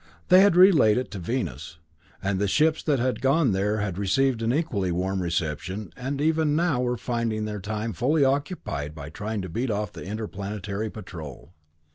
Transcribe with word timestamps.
They 0.29 0.39
had 0.39 0.55
relayed 0.55 0.97
it 0.97 1.11
to 1.11 1.19
Venus, 1.19 1.77
and 2.23 2.39
the 2.39 2.47
ships 2.47 2.81
that 2.81 2.97
had 2.97 3.21
gone 3.21 3.51
there 3.51 3.81
had 3.81 3.99
received 3.99 4.41
an 4.41 4.51
equally 4.51 4.91
warm 4.91 5.21
reception, 5.21 5.91
and 5.95 6.19
were 6.19 6.25
even 6.25 6.55
now 6.55 6.95
finding 6.95 7.45
their 7.45 7.61
time 7.61 7.93
fully 7.93 8.25
occupied 8.25 8.95
trying 9.13 9.43
to 9.43 9.47
beat 9.49 9.69
off 9.69 9.93
the 9.93 10.03
Interplanetary 10.03 10.89
Patrol. 10.89 11.53